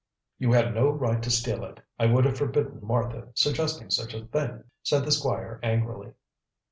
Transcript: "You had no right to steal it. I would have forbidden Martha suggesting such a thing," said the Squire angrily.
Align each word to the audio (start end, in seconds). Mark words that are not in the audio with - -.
"You 0.39 0.51
had 0.51 0.73
no 0.73 0.89
right 0.89 1.21
to 1.21 1.29
steal 1.29 1.63
it. 1.63 1.79
I 1.99 2.07
would 2.07 2.25
have 2.25 2.35
forbidden 2.35 2.79
Martha 2.81 3.27
suggesting 3.35 3.91
such 3.91 4.15
a 4.15 4.25
thing," 4.25 4.63
said 4.81 5.05
the 5.05 5.11
Squire 5.11 5.59
angrily. 5.61 6.13